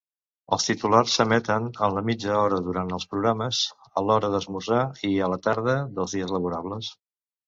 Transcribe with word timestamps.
Els 0.55 0.63
titulars 0.67 1.15
s'emeten 1.17 1.65
en 1.87 1.91
la 1.97 2.01
mitja 2.07 2.31
hora 2.37 2.57
durant 2.69 2.89
els 2.97 3.05
programes 3.11 3.59
a 4.01 4.03
l'hora 4.07 4.31
d'esmorzar 4.37 4.79
i 5.09 5.13
a 5.27 5.29
la 5.33 5.37
tarda 5.49 5.77
dels 5.99 6.17
dies 6.17 6.35
laborables. 6.37 6.91